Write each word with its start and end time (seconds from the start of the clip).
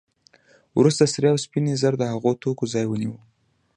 وروسته 0.79 1.03
سرې 1.13 1.29
او 1.33 1.37
سپینې 1.45 1.73
زر 1.81 1.93
د 1.97 2.03
هغو 2.13 2.31
توکو 2.41 2.65
ځای 2.73 2.85
ونیو 2.87 3.13